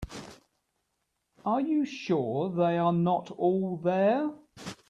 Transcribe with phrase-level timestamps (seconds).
[1.45, 4.31] Are you sure they are not all there?